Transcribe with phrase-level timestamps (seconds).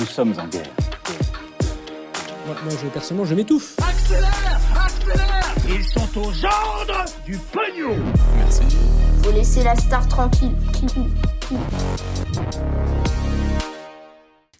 [0.00, 0.62] Nous sommes en guerre.
[2.46, 3.76] Moi, moi, je, personnellement, je m'étouffe.
[3.86, 7.96] Accélère Accélère Ils sont aux ordres du pognon
[9.22, 10.54] Faut laisser la star tranquille.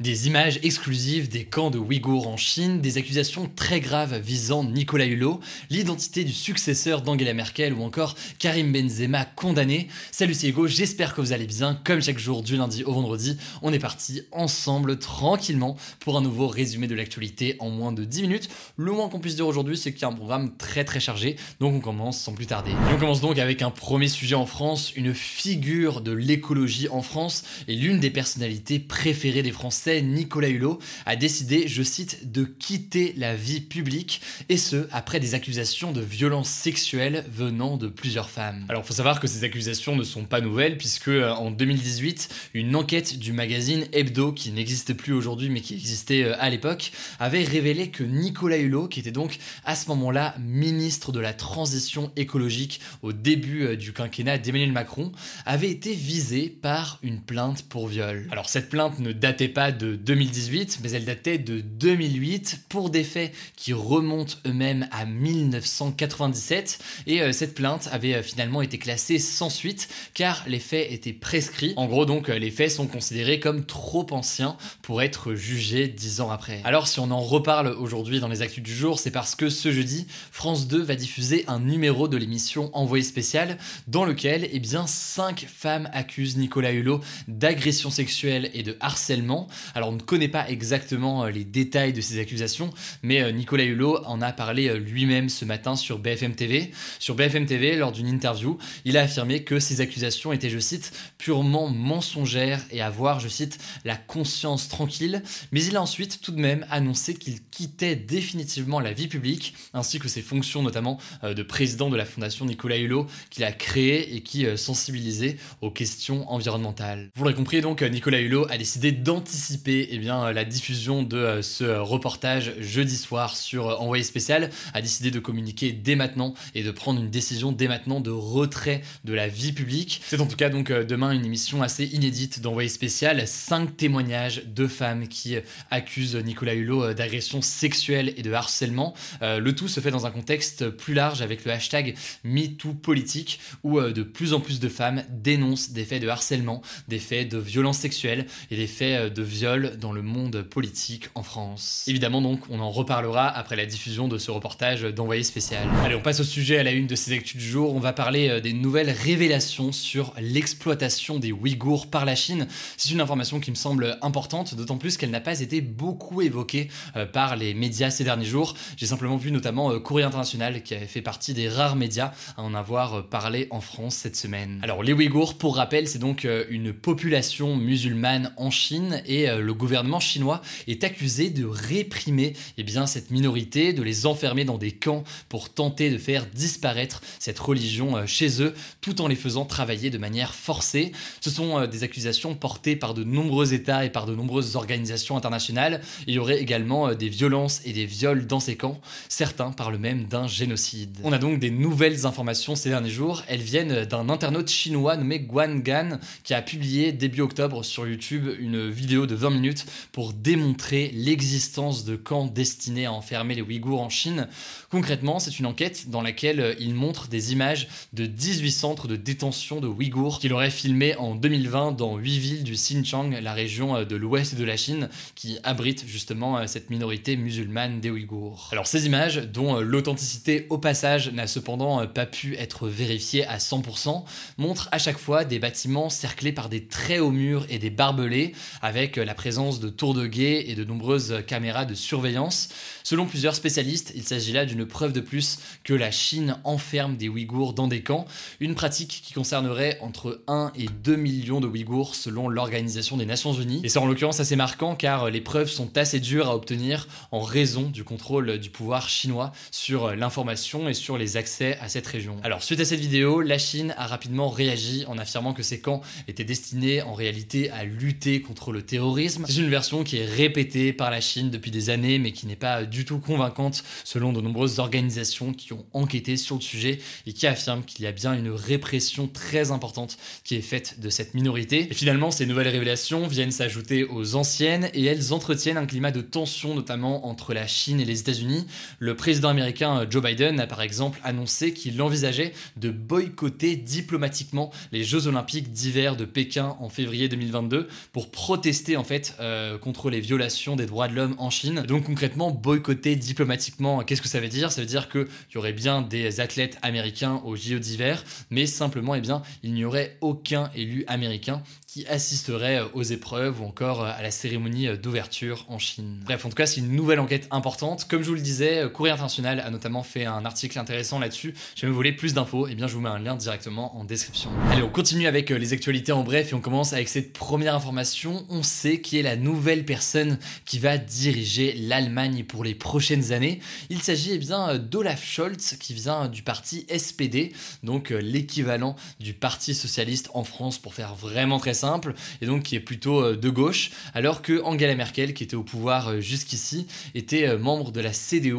[0.00, 5.06] Des images exclusives des camps de Ouïghours en Chine, des accusations très graves visant Nicolas
[5.06, 5.40] Hulot,
[5.70, 9.88] l'identité du successeur d'Angela Merkel ou encore Karim Benzema condamné.
[10.12, 11.80] Salut c'est Hugo, j'espère que vous allez bien.
[11.82, 16.46] Comme chaque jour du lundi au vendredi, on est parti ensemble tranquillement pour un nouveau
[16.46, 18.48] résumé de l'actualité en moins de 10 minutes.
[18.76, 21.34] Le moins qu'on puisse dire aujourd'hui, c'est qu'il y a un programme très très chargé,
[21.58, 22.70] donc on commence sans plus tarder.
[22.94, 27.42] On commence donc avec un premier sujet en France, une figure de l'écologie en France
[27.66, 33.14] et l'une des personnalités préférées des Français Nicolas Hulot, a décidé, je cite, de quitter
[33.16, 38.64] la vie publique, et ce, après des accusations de violences sexuelles venant de plusieurs femmes.
[38.68, 42.74] Alors, faut savoir que ces accusations ne sont pas nouvelles, puisque euh, en 2018, une
[42.74, 47.44] enquête du magazine Hebdo, qui n'existe plus aujourd'hui, mais qui existait euh, à l'époque, avait
[47.44, 52.80] révélé que Nicolas Hulot, qui était donc à ce moment-là ministre de la transition écologique
[53.02, 55.12] au début euh, du quinquennat d'Emmanuel Macron,
[55.44, 58.26] avait été visé par une plainte pour viol.
[58.30, 63.04] Alors, cette plainte ne datait pas de 2018, mais elle datait de 2008 pour des
[63.04, 66.78] faits qui remontent eux-mêmes à 1997.
[67.06, 71.12] Et euh, cette plainte avait euh, finalement été classée sans suite car les faits étaient
[71.12, 71.72] prescrits.
[71.76, 76.20] En gros, donc, euh, les faits sont considérés comme trop anciens pour être jugés dix
[76.20, 76.60] ans après.
[76.64, 79.72] Alors, si on en reparle aujourd'hui dans les actus du jour, c'est parce que ce
[79.72, 84.86] jeudi, France 2 va diffuser un numéro de l'émission Envoyé spécial dans lequel, eh bien,
[84.86, 89.48] cinq femmes accusent Nicolas Hulot d'agression sexuelle et de harcèlement.
[89.74, 92.70] Alors on ne connaît pas exactement euh, les détails de ces accusations,
[93.02, 96.72] mais euh, Nicolas Hulot en a parlé euh, lui-même ce matin sur BFM TV.
[96.98, 100.92] Sur BFM TV, lors d'une interview, il a affirmé que ces accusations étaient, je cite,
[101.18, 106.40] purement mensongères et avoir, je cite, la conscience tranquille, mais il a ensuite tout de
[106.40, 111.90] même annoncé qu'il quittait définitivement la vie publique, ainsi que ses fonctions notamment de président
[111.90, 117.10] de la fondation Nicolas Hulot qu'il a créée et qui sensibilisait aux questions environnementales.
[117.14, 121.16] Vous l'aurez compris donc, Nicolas Hulot a décidé d'anticiper eh bien, euh, la diffusion de
[121.16, 126.34] euh, ce reportage jeudi soir sur euh, Envoyé spécial, a décidé de communiquer dès maintenant
[126.54, 130.00] et de prendre une décision dès maintenant de retrait de la vie publique.
[130.06, 134.66] C'est en tout cas donc demain une émission assez inédite d'Envoyé spécial, cinq témoignages de
[134.66, 135.36] femmes qui
[135.70, 138.94] accusent Nicolas Hulot d'agression sexuelle et de harcèlement.
[139.20, 141.94] le tout se fait dans un contexte plus large avec le hashtag
[142.24, 147.28] MeTooPolitique où de plus en plus de femmes dénoncent des faits de harcèlement, des faits
[147.28, 151.84] de violence sexuelle et des faits de viol dans le monde politique en France.
[151.86, 155.66] Évidemment donc, on en reparlera après la diffusion de ce reportage d'envoyé spécial.
[155.84, 157.74] Allez, on passe au sujet à la une de ces actus du jour.
[157.74, 162.46] On va parler euh, des nouvelles révélations sur l'exploitation des Ouïghours par la Chine.
[162.76, 166.68] C'est une information qui me semble importante, d'autant plus qu'elle n'a pas été beaucoup évoquée
[166.96, 168.54] euh, par les médias ces derniers jours.
[168.76, 172.42] J'ai simplement vu notamment euh, Courrier International qui avait fait partie des rares médias à
[172.42, 174.60] en avoir parlé en France cette semaine.
[174.62, 180.00] Alors les Ouïghours, pour rappel, c'est donc une population musulmane en Chine et le gouvernement
[180.00, 185.04] chinois est accusé de réprimer eh bien, cette minorité, de les enfermer dans des camps
[185.28, 189.90] pour tenter de faire disparaître cette religion euh, chez eux, tout en les faisant travailler
[189.90, 190.92] de manière forcée.
[191.20, 195.16] Ce sont euh, des accusations portées par de nombreux États et par de nombreuses organisations
[195.16, 195.80] internationales.
[196.06, 198.80] Il y aurait également euh, des violences et des viols dans ces camps.
[199.08, 200.96] Certains parlent même d'un génocide.
[201.04, 203.22] On a donc des nouvelles informations ces derniers jours.
[203.28, 208.28] Elles viennent d'un internaute chinois nommé Guan Gan qui a publié début octobre sur YouTube
[208.38, 213.80] une vidéo de 20 minutes pour démontrer l'existence de camps destinés à enfermer les Ouïghours
[213.80, 214.28] en Chine.
[214.70, 218.96] Concrètement, c'est une enquête dans laquelle euh, il montre des images de 18 centres de
[218.96, 223.76] détention de Ouïghours qu'il aurait filmé en 2020 dans 8 villes du Xinjiang, la région
[223.76, 228.48] euh, de l'ouest de la Chine, qui abrite justement euh, cette minorité musulmane des Ouïghours.
[228.52, 234.04] Alors ces images, dont l'authenticité au passage n'a cependant pas pu être vérifiée à 100%,
[234.36, 238.32] montrent à chaque fois des bâtiments cerclés par des très hauts murs et des barbelés,
[238.62, 242.50] avec la présence de tours de guet et de nombreuses caméras de surveillance.
[242.84, 247.08] Selon plusieurs spécialistes, il s'agit là d'une preuve de plus que la Chine enferme des
[247.08, 248.04] Ouïghours dans des camps,
[248.38, 253.32] une pratique qui concernerait entre 1 et 2 millions de Ouïghours selon l'Organisation des Nations
[253.32, 253.62] Unies.
[253.64, 257.20] Et c'est en l'occurrence assez marquant car les preuves sont assez dures à obtenir en
[257.20, 262.18] raison du contrôle du pouvoir chinois sur l'information et sur les accès à cette région.
[262.24, 265.80] Alors suite à cette vidéo, la Chine a rapidement réagi en affirmant que ces camps
[266.08, 270.72] étaient destinés en réalité à lutter contre le terrorisme C'est une version qui est répétée
[270.72, 274.20] par la Chine depuis des années, mais qui n'est pas du tout convaincante selon de
[274.20, 278.12] nombreuses organisations qui ont enquêté sur le sujet et qui affirment qu'il y a bien
[278.14, 281.68] une répression très importante qui est faite de cette minorité.
[281.70, 286.00] Et finalement, ces nouvelles révélations viennent s'ajouter aux anciennes et elles entretiennent un climat de
[286.00, 288.46] tension, notamment entre la Chine et les États-Unis.
[288.80, 294.82] Le président américain Joe Biden a par exemple annoncé qu'il envisageait de boycotter diplomatiquement les
[294.82, 300.00] Jeux olympiques d'hiver de Pékin en février 2022 pour protester en fait euh, contre les
[300.00, 301.62] violations des droits de l'homme en Chine.
[301.68, 304.50] Donc concrètement, boycotter diplomatiquement, qu'est-ce que ça veut dire?
[304.50, 308.94] Ça veut dire qu'il y aurait bien des athlètes américains aux JO d'hiver, mais simplement,
[308.94, 314.00] eh bien, il n'y aurait aucun élu américain qui assisterait aux épreuves ou encore à
[314.00, 316.00] la cérémonie d'ouverture en Chine.
[316.02, 317.86] Bref, en tout cas, c'est une nouvelle enquête importante.
[317.86, 321.34] Comme je vous le disais, Courrier International a notamment fait un article intéressant là-dessus.
[321.54, 324.30] Si vous voulez plus d'infos, eh bien, je vous mets un lien directement en description.
[324.50, 328.24] Allez, on continue avec les actualités en bref et on commence avec cette première information.
[328.30, 333.40] On sait qui est la nouvelle personne qui va diriger l'Allemagne pour les prochaines années.
[333.68, 339.54] Il s'agit eh bien d'Olaf Scholz qui vient du parti SPD, donc l'équivalent du Parti
[339.54, 343.28] socialiste en France pour faire vraiment très simple, et donc qui est plutôt euh, de
[343.28, 347.80] gauche, alors que Angela Merkel, qui était au pouvoir euh, jusqu'ici, était euh, membre de
[347.80, 348.36] la CDU,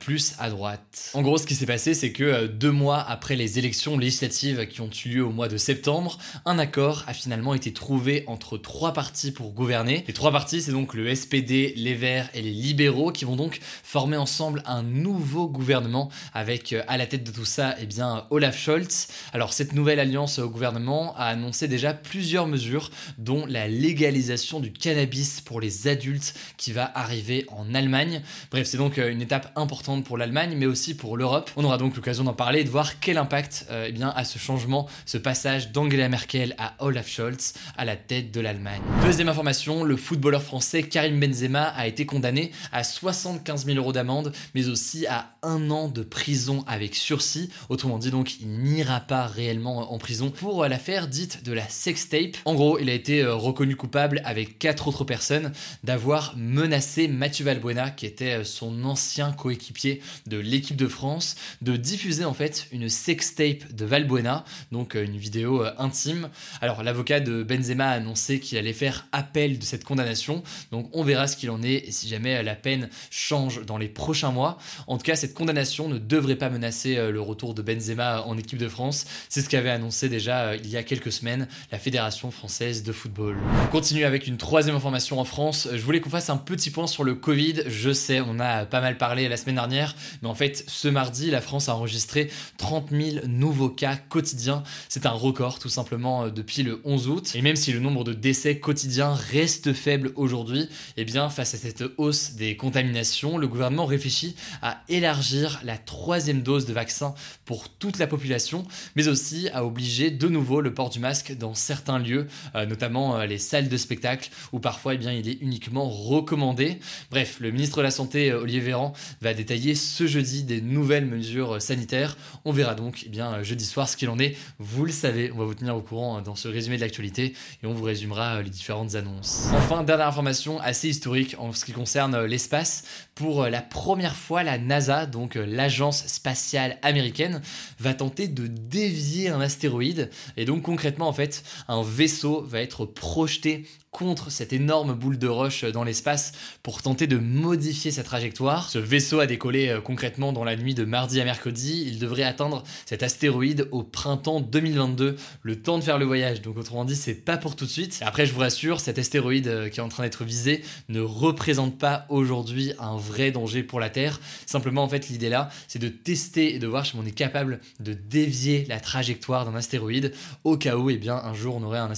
[0.00, 1.10] plus à droite.
[1.14, 4.80] En gros, ce qui s'est passé, c'est que deux mois après les élections législatives qui
[4.80, 8.92] ont eu lieu au mois de septembre, un accord a finalement été trouvé entre trois
[8.92, 10.04] partis pour gouverner.
[10.08, 13.60] Les trois partis, c'est donc le SPD, les Verts et les libéraux, qui vont donc
[13.82, 18.58] former ensemble un nouveau gouvernement avec à la tête de tout ça, eh bien, Olaf
[18.58, 19.08] Scholz.
[19.32, 24.72] Alors, cette nouvelle alliance au gouvernement a annoncé déjà plusieurs mesures, dont la légalisation du
[24.72, 28.22] cannabis pour les adultes qui va arriver en Allemagne.
[28.50, 31.50] Bref, c'est donc euh, une étape importante pour l'Allemagne, mais aussi pour l'Europe.
[31.56, 34.24] On aura donc l'occasion d'en parler et de voir quel impact euh, eh bien, a
[34.24, 38.80] ce changement, ce passage d'Angela Merkel à Olaf Scholz à la tête de l'Allemagne.
[39.04, 44.32] Deuxième information, le footballeur français Karim Benzema a été condamné à 75 000 euros d'amende,
[44.54, 47.50] mais aussi à un an de prison avec sursis.
[47.68, 52.36] Autrement dit, donc, il n'ira pas réellement en prison pour l'affaire dite de la sextape.
[52.44, 55.52] En gros, il a été euh, reconnu coupable avec quatre autres personnes
[55.84, 61.76] d'avoir menacé Mathieu Valbuena, qui était euh, son ancien coéquipier de l'équipe de France, de
[61.76, 66.28] diffuser en fait une sextape de Valbuena, donc euh, une vidéo intime.
[66.60, 71.02] Alors l'avocat de Benzema a annoncé qu'il allait faire appel de cette condamnation, donc on
[71.02, 74.58] verra ce qu'il en est et si jamais la peine change dans les prochains mois.
[74.86, 78.58] En tout cas, cette condamnation ne devrait pas menacer le retour de Benzema en équipe
[78.58, 79.06] de France.
[79.28, 83.36] C'est ce qu'avait annoncé déjà il y a quelques semaines la Fédération française de football.
[83.64, 85.68] On continue avec une troisième information en France.
[85.72, 87.62] Je voulais qu'on fasse un petit point sur le Covid.
[87.66, 91.30] Je sais, on a pas mal parlé la semaine dernière, mais en fait, ce mardi,
[91.30, 94.62] la France a enregistré 30 000 nouveaux cas quotidiens.
[94.88, 97.32] C'est un record tout simplement euh, depuis le 11 août.
[97.34, 101.58] Et même si le nombre de décès quotidiens reste faible aujourd'hui, eh bien, face à
[101.58, 107.14] cette hausse des contaminations, le gouvernement réfléchit à élargir la troisième dose de vaccin
[107.44, 108.66] pour toute la population,
[108.96, 112.17] mais aussi à obliger de nouveau le port du masque dans certains lieux,
[112.54, 116.78] euh, notamment euh, les salles de spectacle, où parfois eh bien, il est uniquement recommandé.
[117.10, 121.06] Bref, le ministre de la Santé, euh, Olivier Véran, va détailler ce jeudi des nouvelles
[121.06, 122.16] mesures sanitaires.
[122.44, 124.36] On verra donc eh bien, jeudi soir ce qu'il en est.
[124.58, 127.66] Vous le savez, on va vous tenir au courant dans ce résumé de l'actualité et
[127.66, 129.48] on vous résumera les différentes annonces.
[129.54, 132.84] Enfin, dernière information assez historique en ce qui concerne l'espace.
[133.14, 137.40] Pour la première fois, la NASA, donc l'agence spatiale américaine,
[137.78, 142.07] va tenter de dévier un astéroïde et donc concrètement en fait un vaisseau
[142.46, 146.32] va être projeté contre cette énorme boule de roche dans l'espace
[146.62, 148.68] pour tenter de modifier sa trajectoire.
[148.70, 151.84] Ce vaisseau a décollé euh, concrètement dans la nuit de mardi à mercredi.
[151.86, 156.42] Il devrait atteindre cet astéroïde au printemps 2022, le temps de faire le voyage.
[156.42, 158.00] Donc autrement dit, c'est pas pour tout de suite.
[158.04, 161.78] après, je vous rassure, cet astéroïde euh, qui est en train d'être visé ne représente
[161.78, 164.20] pas aujourd'hui un vrai danger pour la Terre.
[164.46, 167.60] Simplement, en fait, l'idée là, c'est de tester et de voir si on est capable
[167.80, 170.12] de dévier la trajectoire d'un astéroïde
[170.44, 171.97] au cas où, eh bien, un jour, on aurait un astéroïde